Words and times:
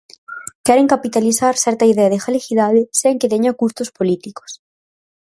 Queren 0.65 0.87
capitalizar 0.93 1.53
certa 1.65 1.89
idea 1.93 2.11
de 2.11 2.21
galeguidade 2.23 2.81
sen 3.01 3.15
que 3.19 3.31
teña 3.33 3.57
custos 3.61 3.89
políticos. 3.97 4.51